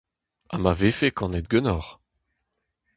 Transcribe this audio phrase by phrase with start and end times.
[0.51, 1.91] Ha ma vefe kanet ganeoc'h!